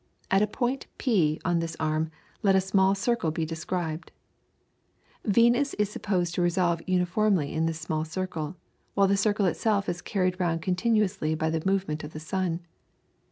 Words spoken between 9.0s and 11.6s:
the circle itself is carried round continuously by